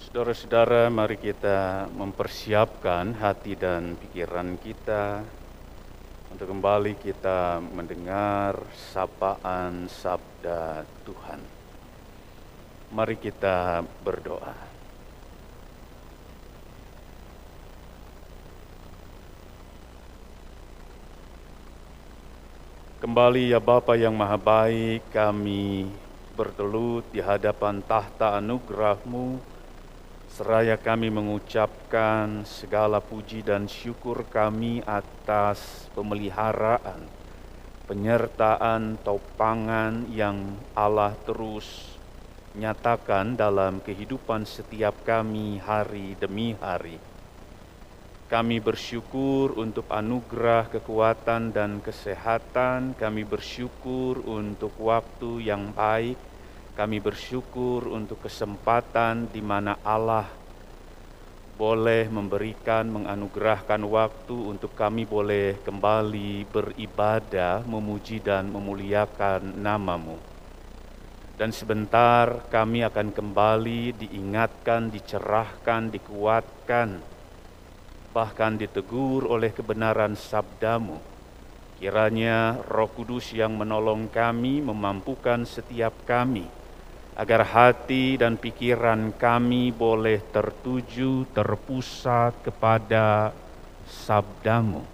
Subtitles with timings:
[0.00, 5.20] Saudara-saudara, mari kita mempersiapkan hati dan pikiran kita
[6.32, 8.56] untuk kembali kita mendengar
[8.96, 11.40] sapaan sabda Tuhan.
[12.96, 14.56] Mari kita berdoa.
[23.04, 25.92] Kembali ya Bapa yang Maha Baik, kami
[26.32, 29.49] bertelut di hadapan tahta anugerahmu,
[30.30, 37.02] seraya kami mengucapkan segala puji dan syukur kami atas pemeliharaan,
[37.90, 41.98] penyertaan, topangan yang Allah terus
[42.54, 46.98] nyatakan dalam kehidupan setiap kami hari demi hari.
[48.30, 52.94] Kami bersyukur untuk anugerah kekuatan dan kesehatan.
[52.94, 56.29] Kami bersyukur untuk waktu yang baik.
[56.74, 60.40] Kami bersyukur untuk kesempatan di mana Allah
[61.60, 70.16] boleh memberikan, menganugerahkan waktu untuk kami boleh kembali beribadah, memuji dan memuliakan namamu.
[71.36, 77.00] Dan sebentar kami akan kembali diingatkan, dicerahkan, dikuatkan,
[78.16, 80.96] bahkan ditegur oleh kebenaran sabdamu.
[81.76, 86.44] Kiranya roh kudus yang menolong kami memampukan setiap kami,
[87.18, 93.34] agar hati dan pikiran kami boleh tertuju, terpusat kepada
[93.86, 94.86] sabdamu.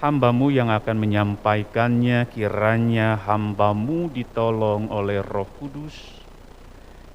[0.00, 5.92] Hambamu yang akan menyampaikannya kiranya hambamu ditolong oleh roh kudus,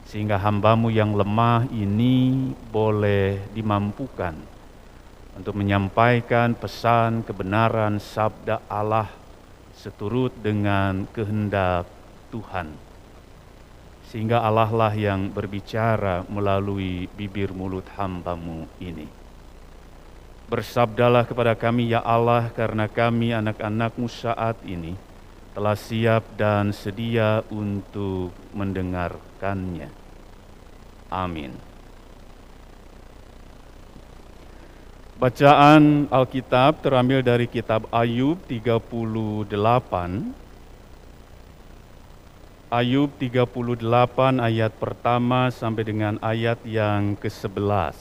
[0.06, 4.38] sehingga hambamu yang lemah ini boleh dimampukan
[5.34, 9.10] untuk menyampaikan pesan kebenaran sabda Allah
[9.74, 11.90] seturut dengan kehendak
[12.30, 12.84] Tuhan.
[14.09, 19.09] Sehingga Allah lah yang berbicara melalui bibir mulut hambamu ini.
[20.45, 24.94] Bersabdalah kepada kami ya Allah karena kami anak-anakmu saat ini
[25.57, 29.90] telah siap dan sedia untuk mendengarkannya.
[31.09, 31.75] Amin.
[35.16, 39.47] Bacaan Alkitab terambil dari kitab Ayub 38.
[42.66, 43.78] Ayub 38
[44.42, 47.94] ayat pertama sampai dengan ayat yang ke-11.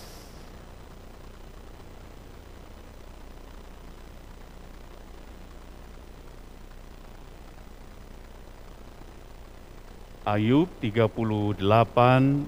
[10.24, 11.60] Ayub 38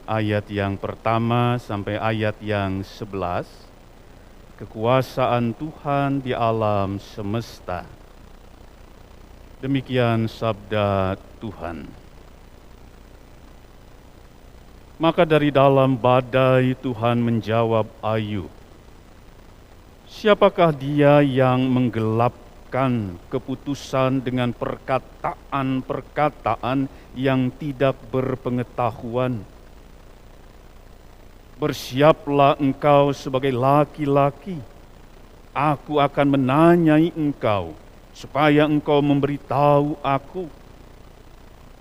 [0.09, 3.45] ayat yang pertama sampai ayat yang 11
[4.57, 7.85] Kekuasaan Tuhan di alam semesta.
[9.61, 12.06] Demikian sabda Tuhan
[14.97, 18.49] Maka dari dalam badai Tuhan menjawab Ayub
[20.09, 29.47] Siapakah dia yang menggelap melakukan keputusan dengan perkataan-perkataan yang tidak berpengetahuan.
[31.57, 34.59] Bersiaplah engkau sebagai laki-laki.
[35.55, 37.73] Aku akan menanyai engkau
[38.13, 40.51] supaya engkau memberitahu aku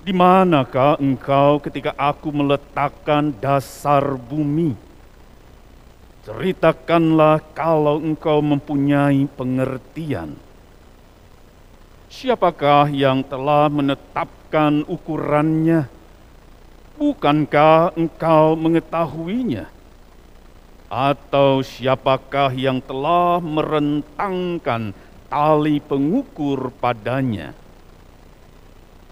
[0.05, 4.77] di manakah engkau ketika aku meletakkan dasar bumi?
[6.21, 10.37] Ceritakanlah kalau engkau mempunyai pengertian.
[12.05, 15.89] Siapakah yang telah menetapkan ukurannya?
[17.01, 19.65] Bukankah engkau mengetahuinya?
[20.85, 24.93] Atau siapakah yang telah merentangkan
[25.33, 27.64] tali pengukur padanya?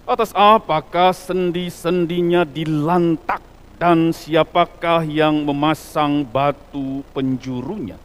[0.04, 3.40] Atas apakah sendi-sendinya dilantak
[3.80, 7.96] dan siapakah yang memasang batu penjurunya?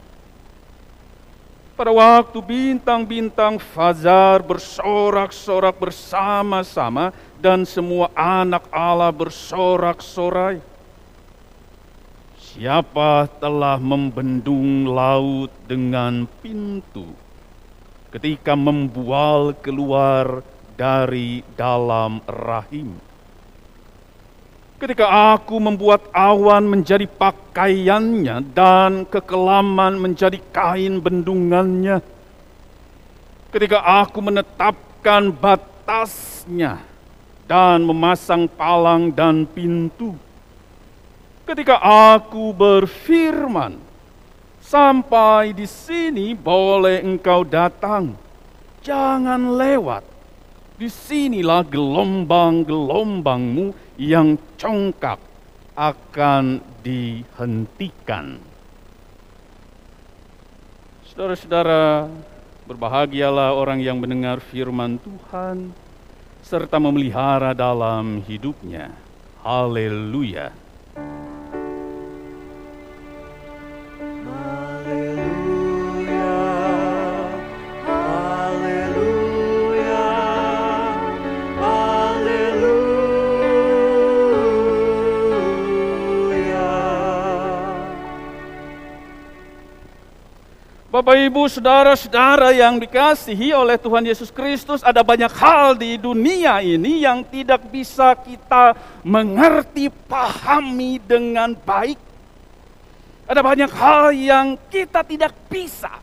[1.74, 7.10] Pada waktu bintang-bintang fajar bersorak-sorak bersama-sama
[7.42, 10.62] dan semua anak Allah bersorak-sorai.
[12.38, 17.10] Siapa telah membendung laut dengan pintu
[18.14, 20.42] ketika membual keluar
[20.78, 22.94] dari dalam rahim?
[24.78, 31.98] Ketika aku membuat awan menjadi pakaiannya dan kekelaman menjadi kain bendungannya.
[33.50, 36.78] Ketika aku menetapkan batasnya
[37.50, 40.14] dan memasang palang dan pintu.
[41.42, 41.80] Ketika
[42.14, 43.80] aku berfirman,
[44.60, 48.12] sampai di sini boleh engkau datang.
[48.84, 50.17] Jangan lewat.
[50.78, 55.18] Di sinilah gelombang-gelombangmu yang congkak
[55.74, 58.38] akan dihentikan.
[61.02, 62.06] Saudara-saudara,
[62.70, 65.74] berbahagialah orang yang mendengar firman Tuhan
[66.46, 68.94] serta memelihara dalam hidupnya.
[69.42, 70.67] Haleluya!
[90.98, 97.06] Bapak Ibu, saudara-saudara yang dikasihi oleh Tuhan Yesus Kristus, ada banyak hal di dunia ini
[97.06, 98.74] yang tidak bisa kita
[99.06, 101.94] mengerti, pahami dengan baik.
[103.30, 106.02] Ada banyak hal yang kita tidak bisa.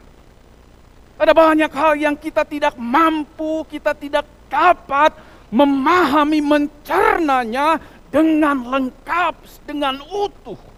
[1.19, 5.11] Ada banyak hal yang kita tidak mampu, kita tidak dapat
[5.51, 10.74] memahami, mencernanya dengan lengkap, dengan utuh.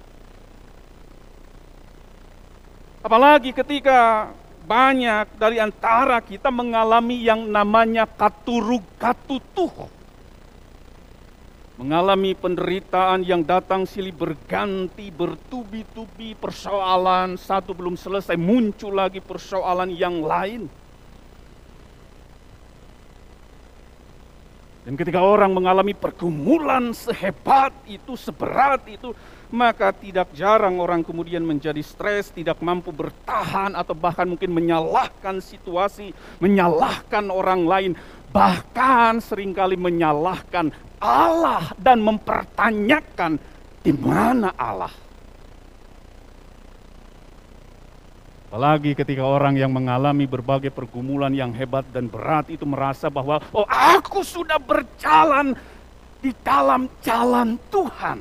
[3.07, 4.27] Apalagi ketika
[4.68, 9.88] banyak dari antara kita mengalami yang namanya katurug katutuh.
[11.80, 20.19] Mengalami penderitaan yang datang silih berganti, bertubi-tubi persoalan, satu belum selesai, muncul lagi persoalan yang
[20.19, 20.68] lain.
[24.87, 29.11] Dan ketika orang mengalami pergumulan sehebat itu, seberat itu,
[29.51, 36.15] maka tidak jarang orang kemudian menjadi stres, tidak mampu bertahan atau bahkan mungkin menyalahkan situasi,
[36.39, 37.91] menyalahkan orang lain,
[38.31, 40.71] bahkan sering kali menyalahkan
[41.03, 43.43] Allah dan mempertanyakan
[43.83, 45.06] di mana Allah.
[48.47, 53.67] Apalagi ketika orang yang mengalami berbagai pergumulan yang hebat dan berat itu merasa bahwa oh
[53.67, 55.51] aku sudah berjalan
[56.23, 58.19] di dalam jalan Tuhan.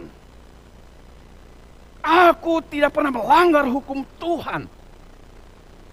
[2.03, 4.67] Aku tidak pernah melanggar hukum Tuhan.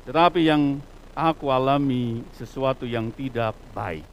[0.10, 0.82] Tetapi yang
[1.14, 4.06] aku alami sesuatu yang tidak baik.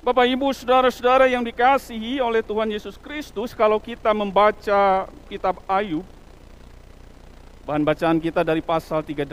[0.00, 6.06] Bapak, Ibu, saudara-saudara yang dikasihi oleh Tuhan Yesus Kristus, kalau kita membaca kitab Ayub,
[7.66, 9.26] bahan bacaan kita dari pasal 38,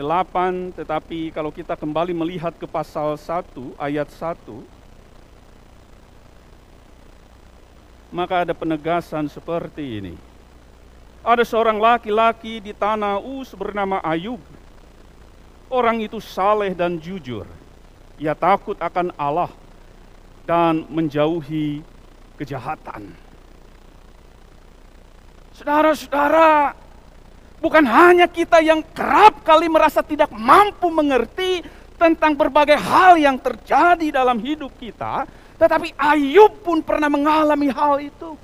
[0.74, 3.46] tetapi kalau kita kembali melihat ke pasal 1,
[3.78, 4.58] ayat 1,
[8.10, 10.14] maka ada penegasan seperti ini.
[11.22, 14.42] Ada seorang laki-laki di tanah Uz bernama Ayub.
[15.70, 17.46] Orang itu saleh dan jujur.
[18.18, 19.50] Ia takut akan Allah
[20.42, 21.86] dan menjauhi
[22.34, 23.14] kejahatan.
[25.54, 26.83] Saudara-saudara,
[27.64, 31.64] bukan hanya kita yang kerap kali merasa tidak mampu mengerti
[31.96, 35.24] tentang berbagai hal yang terjadi dalam hidup kita,
[35.56, 38.36] tetapi Ayub pun pernah mengalami hal itu.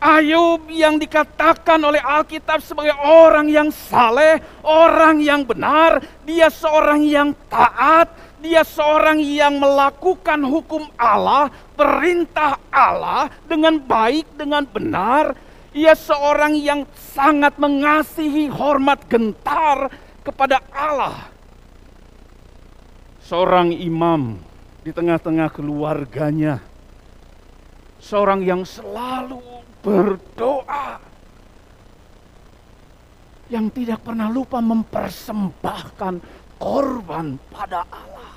[0.00, 7.34] Ayub yang dikatakan oleh Alkitab sebagai orang yang saleh, orang yang benar, dia seorang yang
[7.50, 8.08] taat,
[8.40, 15.47] dia seorang yang melakukan hukum Allah, perintah Allah dengan baik, dengan benar.
[15.76, 19.92] Ia seorang yang sangat mengasihi hormat gentar
[20.24, 21.28] kepada Allah.
[23.20, 24.40] Seorang imam
[24.80, 26.64] di tengah-tengah keluarganya.
[28.00, 29.44] Seorang yang selalu
[29.84, 30.96] berdoa
[33.48, 36.14] yang tidak pernah lupa mempersembahkan
[36.60, 38.32] korban pada Allah.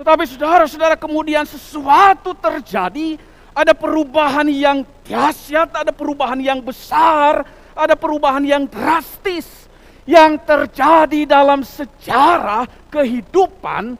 [0.00, 3.20] Tetapi saudara-saudara kemudian sesuatu terjadi,
[3.52, 7.44] ada perubahan yang dahsyat, ada perubahan yang besar,
[7.76, 9.68] ada perubahan yang drastis
[10.08, 13.94] yang terjadi dalam sejarah kehidupan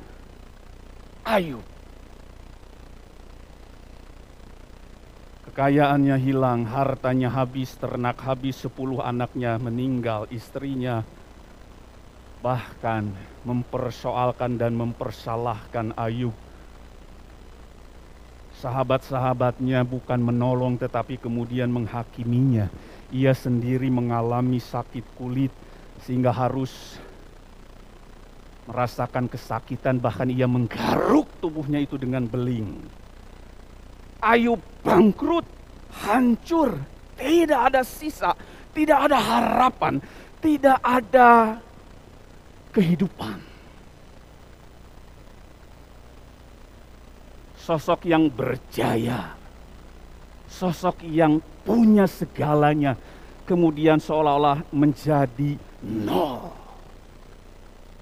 [1.23, 1.63] Ayub.
[5.53, 11.05] Kekayaannya hilang, hartanya habis, ternak habis, sepuluh anaknya meninggal, istrinya
[12.43, 13.13] bahkan
[13.47, 16.35] mempersoalkan dan mempersalahkan Ayub.
[18.63, 22.71] Sahabat-sahabatnya bukan menolong tetapi kemudian menghakiminya.
[23.11, 25.51] Ia sendiri mengalami sakit kulit
[26.07, 26.71] sehingga harus
[28.71, 32.79] merasakan kesakitan bahkan ia menggaruk tubuhnya itu dengan beling.
[34.23, 35.43] Ayub bangkrut,
[36.07, 36.79] hancur,
[37.19, 38.31] tidak ada sisa,
[38.71, 39.99] tidak ada harapan,
[40.39, 41.59] tidak ada
[42.71, 43.52] kehidupan.
[47.63, 49.39] Sosok yang berjaya,
[50.51, 52.99] sosok yang punya segalanya,
[53.47, 55.55] kemudian seolah-olah menjadi
[55.87, 56.51] nol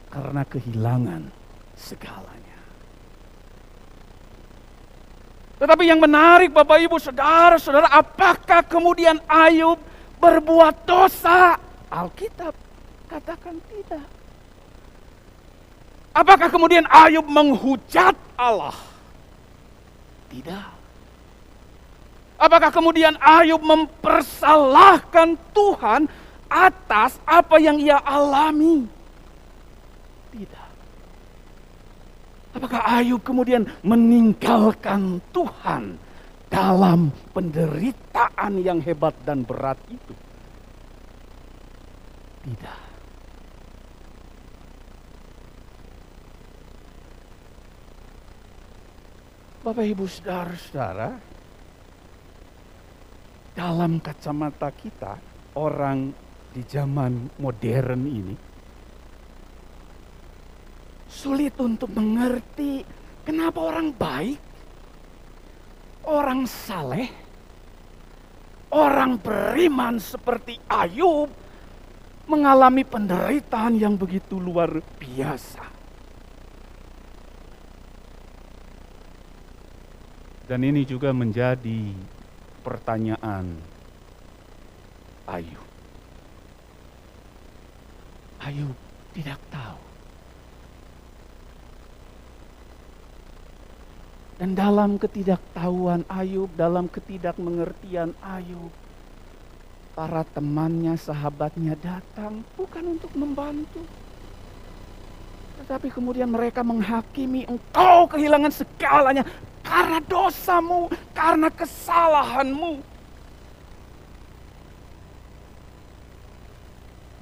[0.08, 1.22] karena kehilangan
[1.76, 2.58] segalanya.
[5.60, 9.76] Tetapi yang menarik Bapak Ibu Saudara-saudara, apakah kemudian Ayub
[10.16, 11.60] berbuat dosa?
[11.92, 12.56] Alkitab
[13.12, 14.08] katakan tidak.
[16.16, 18.89] Apakah kemudian Ayub menghujat Allah?
[20.30, 20.68] Tidak.
[22.40, 26.08] Apakah kemudian Ayub mempersalahkan Tuhan
[26.48, 28.88] atas apa yang ia alami?
[30.32, 30.68] Tidak.
[32.56, 36.00] Apakah Ayub kemudian meninggalkan Tuhan
[36.48, 40.14] dalam penderitaan yang hebat dan berat itu?
[42.48, 42.89] Tidak.
[49.60, 51.20] Bapak Ibu Saudara-saudara,
[53.52, 55.20] dalam kacamata kita,
[55.52, 56.16] orang
[56.48, 58.32] di zaman modern ini,
[61.12, 62.80] sulit untuk mengerti
[63.20, 64.40] kenapa orang baik,
[66.08, 67.12] orang saleh,
[68.72, 71.28] orang beriman seperti Ayub
[72.24, 75.79] mengalami penderitaan yang begitu luar biasa.
[80.50, 81.94] Dan ini juga menjadi
[82.66, 83.54] pertanyaan
[85.30, 85.68] Ayub.
[88.42, 88.74] Ayub
[89.14, 89.78] tidak tahu.
[94.42, 98.74] Dan dalam ketidaktahuan Ayub, dalam ketidakmengertian Ayub,
[99.94, 103.86] para temannya, sahabatnya datang bukan untuk membantu.
[105.62, 109.22] Tetapi kemudian mereka menghakimi engkau kehilangan segalanya
[109.70, 112.82] karena dosamu, karena kesalahanmu.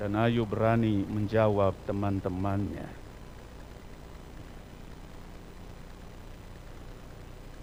[0.01, 2.89] Dan Ayub berani menjawab teman-temannya.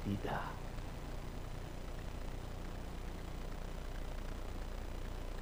[0.05, 0.45] Tidak.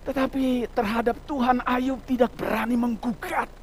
[0.07, 3.62] Tetapi terhadap Tuhan Ayub tidak berani menggugat.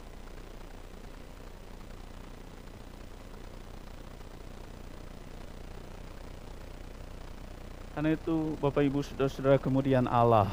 [8.01, 10.49] Karena itu Bapak Ibu Saudara-saudara kemudian Allah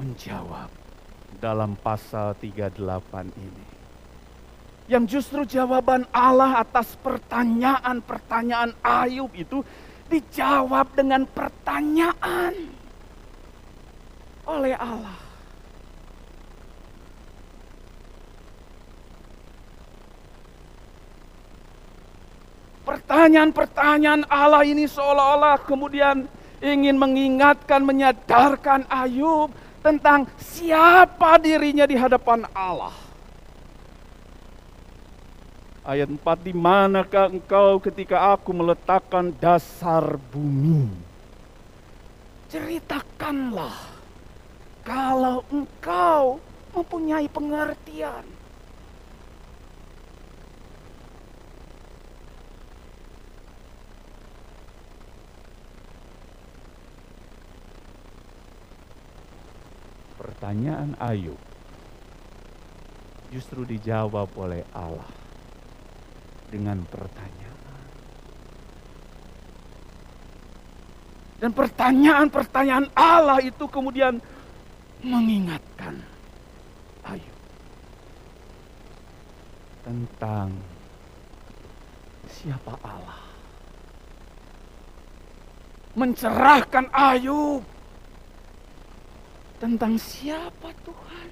[0.00, 0.72] menjawab
[1.36, 2.80] dalam pasal 38
[3.36, 3.64] ini.
[4.88, 9.60] Yang justru jawaban Allah atas pertanyaan-pertanyaan Ayub itu
[10.08, 12.72] dijawab dengan pertanyaan
[14.48, 15.23] oleh Allah.
[23.24, 26.28] Pertanyaan-pertanyaan Allah ini seolah-olah kemudian
[26.60, 29.48] ingin mengingatkan, menyadarkan Ayub
[29.80, 32.92] tentang siapa dirinya di hadapan Allah.
[35.88, 40.92] Ayat 4, di manakah engkau ketika aku meletakkan dasar bumi?
[42.52, 43.88] Ceritakanlah
[44.84, 46.44] kalau engkau
[46.76, 48.43] mempunyai pengertian.
[60.44, 61.40] Pertanyaan Ayub
[63.32, 65.08] justru dijawab oleh Allah
[66.52, 67.88] dengan pertanyaan.
[71.40, 74.20] Dan pertanyaan-pertanyaan Allah itu kemudian
[75.00, 75.96] mengingatkan
[77.08, 77.38] Ayub
[79.80, 80.52] tentang
[82.28, 83.20] siapa Allah.
[85.96, 87.64] Mencerahkan Ayub
[89.64, 91.28] tentang siapa Tuhan.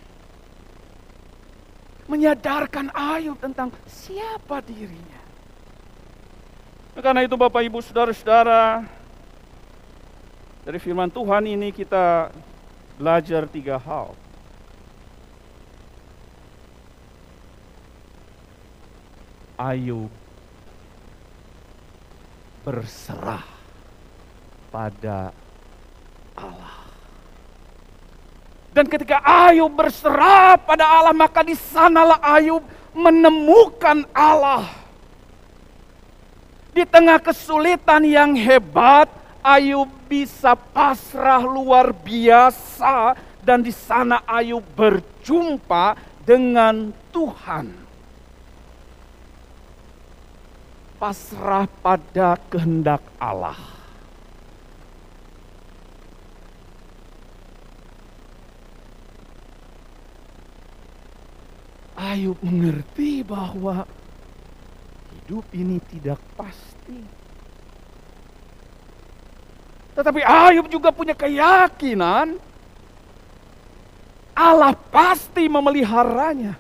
[2.09, 5.21] Menyadarkan Ayub tentang siapa dirinya.
[6.97, 8.89] Karena itu Bapak Ibu Saudara-saudara,
[10.65, 12.33] dari firman Tuhan ini kita
[12.97, 14.17] belajar tiga hal.
[19.61, 20.09] Ayub
[22.65, 23.45] berserah
[24.73, 25.37] pada
[26.33, 26.72] Allah.
[28.73, 32.65] Dan ketika Ayub berserah pada Allah, maka di sanalah Ayub
[32.97, 34.65] menemukan Allah.
[36.73, 39.13] Di tengah kesulitan yang hebat,
[39.45, 43.13] Ayub bisa pasrah luar biasa
[43.45, 45.93] dan di sana Ayub berjumpa
[46.25, 47.77] dengan Tuhan.
[50.97, 53.72] Pasrah pada kehendak Allah.
[62.13, 63.89] Ayub mengerti bahwa
[65.17, 67.23] hidup ini tidak pasti
[69.93, 72.41] Tetapi Ayub juga punya keyakinan
[74.33, 76.57] Allah pasti memeliharanya.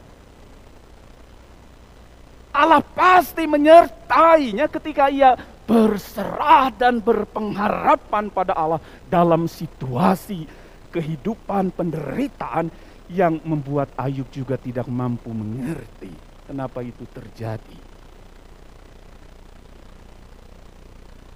[2.53, 10.45] Allah pasti menyertainya ketika ia berserah dan berpengharapan pada Allah dalam situasi
[10.93, 12.69] kehidupan penderitaan
[13.13, 16.09] yang membuat Ayub juga tidak mampu mengerti
[16.49, 17.77] kenapa itu terjadi.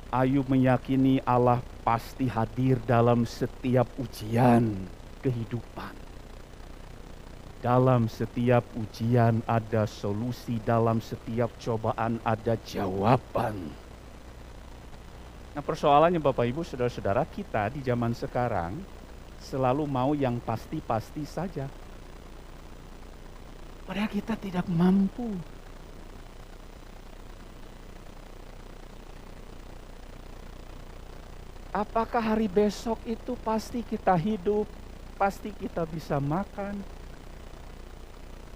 [0.08, 4.88] Ayub meyakini Allah pasti hadir dalam setiap ujian
[5.20, 5.92] kehidupan.
[7.60, 13.68] Dalam setiap ujian ada solusi, dalam setiap cobaan ada jawaban.
[15.52, 18.95] Nah persoalannya Bapak Ibu Saudara-saudara kita di zaman sekarang
[19.40, 21.66] selalu mau yang pasti-pasti saja.
[23.86, 25.30] Padahal kita tidak mampu.
[31.70, 34.64] Apakah hari besok itu pasti kita hidup,
[35.20, 36.80] pasti kita bisa makan,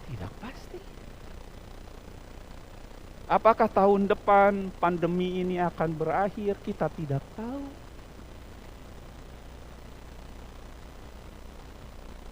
[0.08, 0.80] tidak pasti.
[3.30, 6.58] Apakah tahun depan pandemi ini akan berakhir?
[6.64, 7.62] Kita tidak tahu.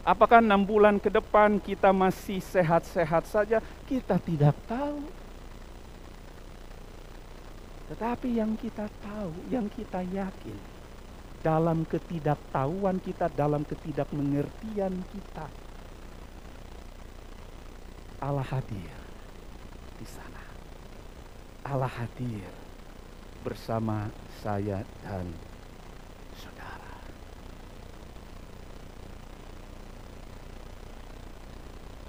[0.08, 3.60] Apakah enam bulan ke depan kita masih sehat-sehat saja?
[3.84, 5.04] Kita tidak tahu.
[7.92, 10.56] Tetapi yang kita tahu, yang kita yakin,
[11.44, 15.44] dalam ketidaktahuan kita, dalam ketidakmengertian kita,
[18.24, 18.96] Allah hadir
[20.00, 20.44] di sana.
[21.68, 22.48] Allah hadir
[23.44, 24.08] bersama
[24.40, 25.28] saya dan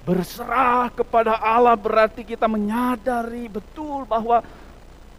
[0.09, 4.41] Berserah kepada Allah berarti kita menyadari betul bahwa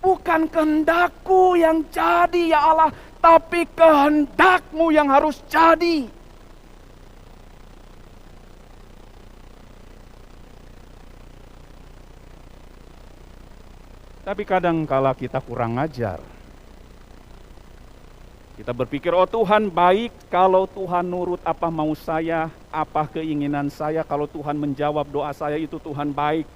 [0.02, 2.90] bukan kehendakku yang jadi ya Allah,
[3.23, 6.11] tapi kehendakmu yang harus jadi.
[14.26, 16.18] Tapi kadang kala kita kurang ajar.
[18.59, 24.30] Kita berpikir, oh Tuhan baik kalau Tuhan nurut apa mau saya, apa keinginan saya, kalau
[24.30, 26.46] Tuhan menjawab doa saya itu Tuhan baik.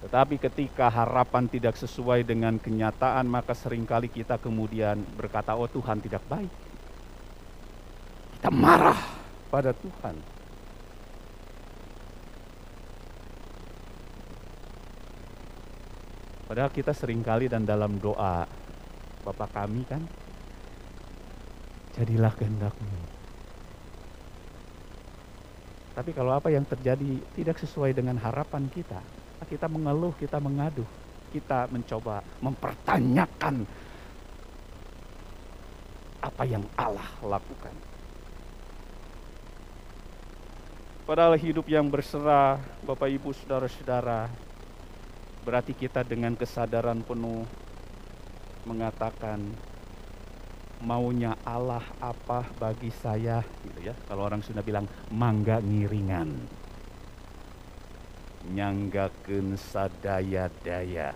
[0.00, 6.00] Tetapi ketika harapan tidak sesuai dengan kenyataan, maka sering kali kita kemudian berkata, oh Tuhan
[6.00, 6.48] tidak baik.
[8.40, 8.96] Kita marah
[9.52, 10.16] pada Tuhan.
[16.48, 18.42] Padahal kita sering kali dan dalam doa
[19.20, 20.02] Bapak kami kan
[21.94, 23.19] jadilah kehendakmu.
[25.90, 29.02] Tapi kalau apa yang terjadi tidak sesuai dengan harapan kita,
[29.50, 30.86] kita mengeluh, kita mengadu,
[31.34, 33.66] kita mencoba mempertanyakan
[36.20, 37.74] apa yang Allah lakukan.
[41.08, 44.30] Padahal hidup yang berserah, Bapak Ibu, Saudara-saudara,
[45.40, 47.48] Berarti kita dengan kesadaran penuh
[48.68, 49.40] mengatakan
[50.80, 53.94] maunya Allah apa bagi saya gitu ya.
[54.08, 56.32] Kalau orang Sunda bilang mangga ngiringan.
[58.50, 61.12] Nyanggakeun sadaya-daya.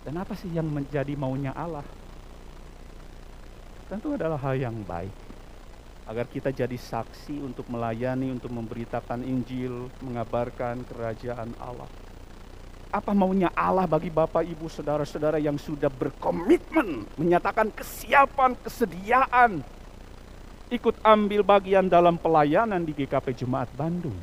[0.00, 1.84] Dan apa sih yang menjadi maunya Allah?
[3.92, 5.29] Tentu adalah hal yang baik
[6.10, 11.86] agar kita jadi saksi untuk melayani, untuk memberitakan Injil, mengabarkan kerajaan Allah.
[12.90, 19.62] Apa maunya Allah bagi Bapak, Ibu, Saudara-saudara yang sudah berkomitmen menyatakan kesiapan, kesediaan
[20.74, 24.18] ikut ambil bagian dalam pelayanan di GKP Jemaat Bandung.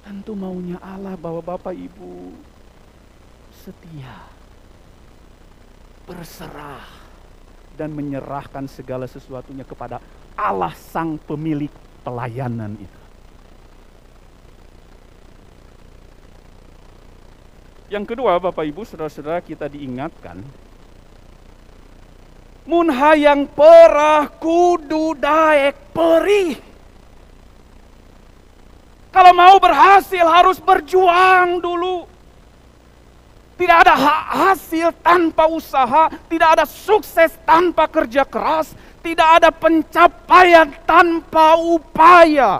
[0.00, 2.32] Tentu maunya Allah bahwa Bapak Ibu
[3.52, 4.16] setia,
[6.08, 7.01] berserah,
[7.76, 9.98] dan menyerahkan segala sesuatunya kepada
[10.36, 11.70] Allah sang pemilik
[12.02, 13.00] pelayanan itu.
[17.92, 20.40] Yang kedua, Bapak Ibu, saudara-saudara kita diingatkan
[22.64, 26.56] mun hayang perah kudu daek perih.
[29.12, 32.08] Kalau mau berhasil harus berjuang dulu.
[33.62, 33.94] Tidak ada
[34.26, 42.58] hasil tanpa usaha, tidak ada sukses tanpa kerja keras, tidak ada pencapaian tanpa upaya.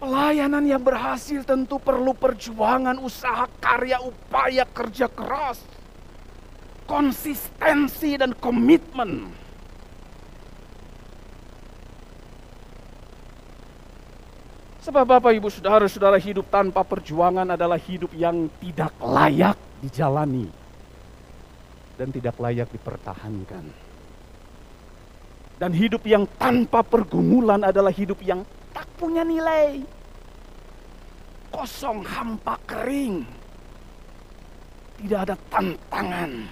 [0.00, 5.60] Pelayanan yang berhasil tentu perlu perjuangan, usaha, karya, upaya, kerja keras,
[6.88, 9.28] konsistensi, dan komitmen.
[14.82, 20.50] Sebab Bapak Ibu Saudara-saudara hidup tanpa perjuangan adalah hidup yang tidak layak dijalani
[21.94, 23.62] dan tidak layak dipertahankan.
[25.62, 28.42] Dan hidup yang tanpa pergumulan adalah hidup yang
[28.74, 29.78] tak punya nilai.
[31.54, 33.22] Kosong, hampa, kering.
[34.98, 36.42] Tidak ada tantangan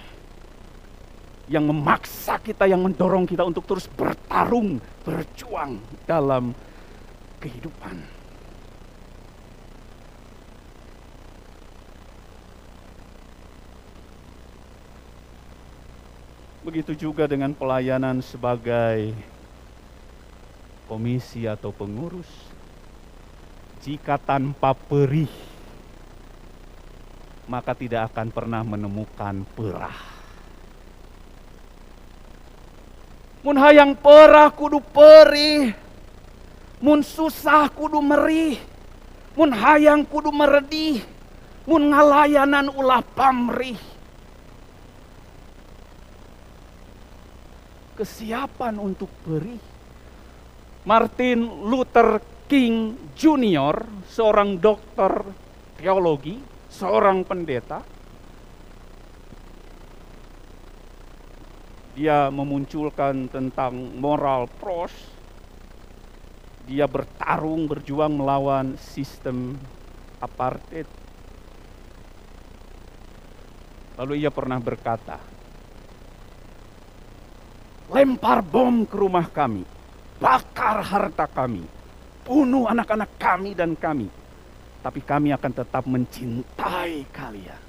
[1.51, 6.55] yang memaksa kita, yang mendorong kita untuk terus bertarung, berjuang dalam
[7.43, 8.20] kehidupan.
[16.61, 19.17] Begitu juga dengan pelayanan sebagai
[20.85, 22.29] komisi atau pengurus.
[23.81, 25.31] Jika tanpa perih,
[27.49, 29.97] maka tidak akan pernah menemukan perah.
[33.41, 35.73] Mun hayang perah kudu perih.
[36.77, 38.61] Mun susah kudu merih.
[39.33, 41.01] Mun hayang kudu meredih.
[41.65, 43.90] Mun ngalayanan ulah pamrih
[48.01, 49.61] kesiapan untuk beri.
[50.89, 52.17] Martin Luther
[52.49, 55.21] King Jr., seorang dokter
[55.77, 57.85] teologi, seorang pendeta,
[61.93, 65.21] dia memunculkan tentang moral pros.
[66.65, 69.53] Dia bertarung, berjuang melawan sistem
[70.17, 70.89] apartheid.
[74.01, 75.21] Lalu ia pernah berkata,
[77.91, 79.67] lempar bom ke rumah kami,
[80.17, 81.67] bakar harta kami,
[82.23, 84.07] bunuh anak-anak kami dan kami.
[84.81, 87.61] Tapi kami akan tetap mencintai kalian.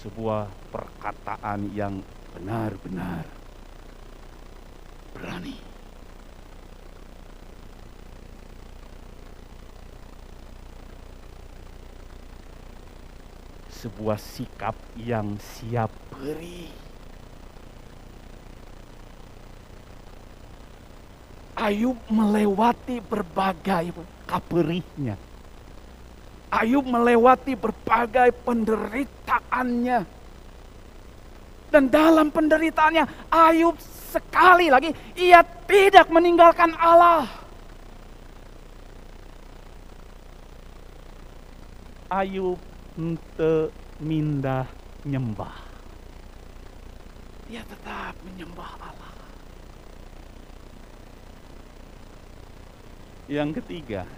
[0.00, 2.00] Sebuah perkataan yang
[2.32, 3.28] benar-benar
[5.12, 5.65] berani.
[13.76, 16.72] Sebuah sikap yang siap beri.
[21.56, 23.92] Ayub melewati berbagai
[24.28, 25.16] kaperihnya.
[26.52, 30.00] Ayub melewati berbagai penderitaannya.
[31.72, 33.76] Dan dalam penderitaannya, Ayub
[34.12, 37.28] sekali lagi ia tidak meninggalkan Allah.
[42.06, 43.68] Ayub ente
[44.00, 44.64] mindah
[45.04, 45.52] nyembah.
[47.46, 49.14] Dia tetap menyembah Allah.
[53.28, 54.08] Yang ketiga,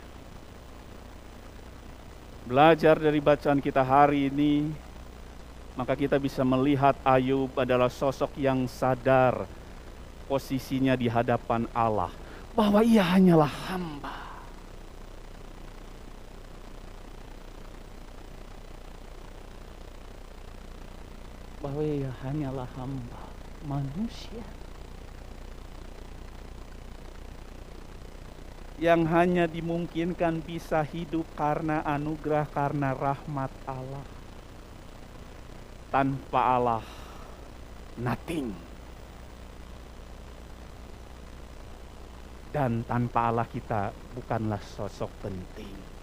[2.46, 4.70] belajar dari bacaan kita hari ini,
[5.74, 9.48] maka kita bisa melihat Ayub adalah sosok yang sadar
[10.30, 12.12] posisinya di hadapan Allah,
[12.52, 14.27] bahwa ia hanyalah hamba.
[21.68, 23.28] Bahwa ia hanyalah hamba
[23.68, 24.40] manusia
[28.80, 34.06] yang hanya dimungkinkan bisa hidup karena anugerah karena rahmat Allah.
[35.92, 36.84] Tanpa Allah
[38.00, 38.56] nothing.
[42.48, 45.97] Dan tanpa Allah kita bukanlah sosok penting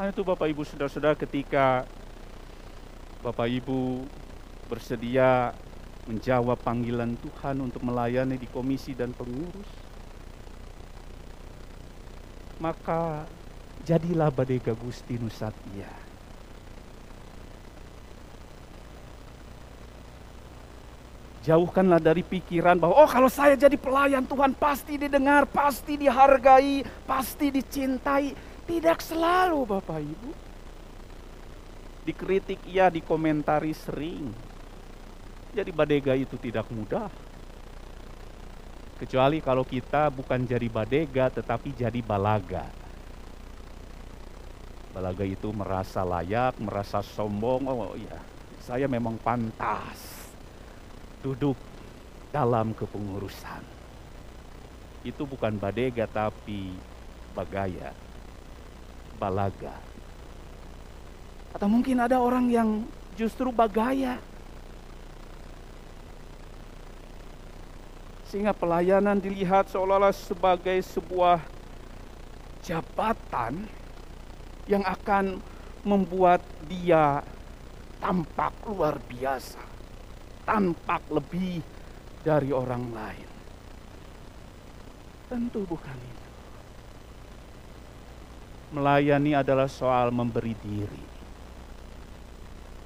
[0.00, 1.84] Karena itu Bapak Ibu Saudara-saudara ketika
[3.20, 4.08] Bapak Ibu
[4.72, 5.52] bersedia
[6.08, 9.68] menjawab panggilan Tuhan untuk melayani di komisi dan pengurus,
[12.64, 13.28] maka
[13.84, 15.92] jadilah Badega Gusti Nusatia.
[21.44, 27.52] Jauhkanlah dari pikiran bahwa oh kalau saya jadi pelayan Tuhan pasti didengar, pasti dihargai, pasti
[27.52, 28.48] dicintai.
[28.66, 30.30] Tidak selalu Bapak Ibu.
[32.04, 34.32] Dikritik ya, dikomentari sering.
[35.50, 37.10] Jadi badega itu tidak mudah.
[39.00, 42.68] Kecuali kalau kita bukan jadi badega tetapi jadi balaga.
[44.92, 47.64] Balaga itu merasa layak, merasa sombong.
[47.64, 48.20] Oh iya,
[48.60, 50.28] saya memang pantas
[51.24, 51.56] duduk
[52.28, 53.62] dalam kepengurusan.
[55.00, 56.76] Itu bukan badega tapi
[57.32, 58.09] bagaya
[59.20, 59.76] balaga.
[61.52, 62.88] Atau mungkin ada orang yang
[63.20, 64.16] justru bagaya.
[68.32, 71.44] Sehingga pelayanan dilihat seolah-olah sebagai sebuah
[72.64, 73.68] jabatan
[74.64, 75.42] yang akan
[75.82, 77.20] membuat dia
[78.00, 79.60] tampak luar biasa,
[80.46, 81.60] tampak lebih
[82.22, 83.30] dari orang lain.
[85.26, 86.29] Tentu bukan itu.
[88.70, 91.04] Melayani adalah soal memberi diri.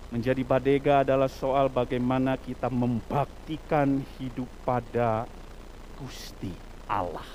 [0.09, 5.29] Menjadi badega adalah soal bagaimana kita membaktikan hidup pada
[6.01, 6.55] Gusti
[6.89, 7.27] Allah.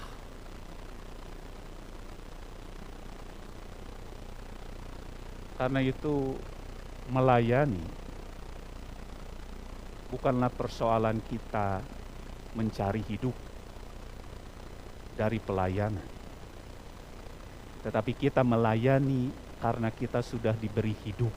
[5.60, 6.40] Karena itu
[7.12, 7.84] melayani
[10.10, 11.84] bukanlah persoalan kita
[12.58, 13.36] mencari hidup
[15.14, 16.19] dari pelayanan.
[17.80, 21.32] Tetapi kita melayani karena kita sudah diberi hidup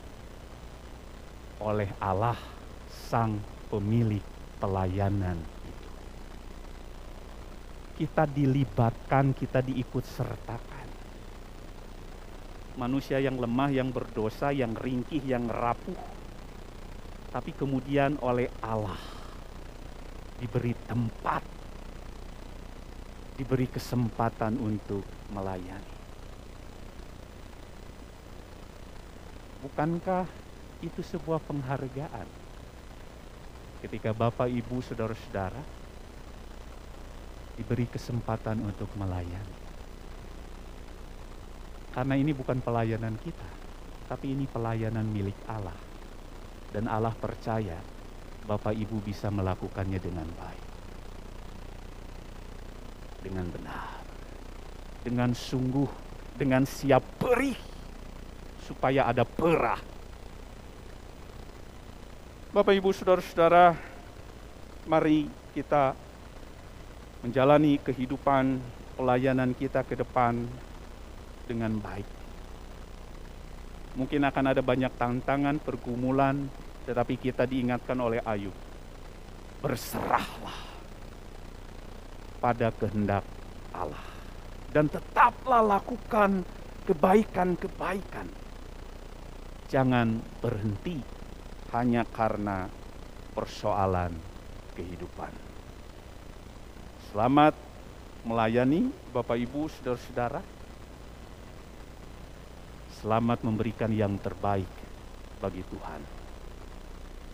[1.63, 2.39] oleh Allah
[2.91, 3.39] sang
[3.71, 4.23] pemilik
[4.59, 5.91] pelayanan itu.
[8.03, 10.87] Kita dilibatkan, kita diikut sertakan.
[12.75, 15.95] Manusia yang lemah, yang berdosa, yang ringkih, yang rapuh,
[17.31, 18.99] tapi kemudian oleh Allah
[20.43, 21.45] diberi tempat,
[23.39, 26.02] diberi kesempatan untuk melayani.
[29.63, 30.27] Bukankah
[30.83, 32.27] itu sebuah penghargaan
[33.87, 35.63] ketika Bapak, Ibu, saudara-saudara
[37.55, 39.63] diberi kesempatan untuk melayani?
[41.95, 43.49] Karena ini bukan pelayanan kita,
[44.11, 45.79] tapi ini pelayanan milik Allah
[46.75, 47.79] dan Allah percaya
[48.43, 50.67] Bapak Ibu bisa melakukannya dengan baik.
[53.23, 54.03] Dengan benar.
[55.07, 55.87] Dengan sungguh,
[56.35, 57.72] dengan siap perih
[58.63, 59.81] supaya ada perah.
[62.53, 63.75] Bapak Ibu Saudara-saudara,
[64.85, 65.25] mari
[65.57, 65.97] kita
[67.25, 68.61] menjalani kehidupan
[68.99, 70.45] pelayanan kita ke depan
[71.49, 72.09] dengan baik.
[73.97, 76.49] Mungkin akan ada banyak tantangan, pergumulan,
[76.89, 78.55] tetapi kita diingatkan oleh Ayub,
[79.61, 80.59] berserahlah
[82.41, 83.25] pada kehendak
[83.71, 84.03] Allah.
[84.73, 86.43] Dan tetaplah lakukan
[86.89, 88.42] kebaikan-kebaikan.
[89.73, 91.01] Jangan berhenti
[91.73, 92.69] hanya karena
[93.33, 94.13] persoalan
[94.77, 95.33] kehidupan.
[97.09, 97.57] Selamat
[98.21, 100.45] melayani Bapak Ibu, saudara-saudara.
[103.01, 104.69] Selamat memberikan yang terbaik
[105.41, 106.05] bagi Tuhan.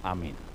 [0.06, 0.47] Amin.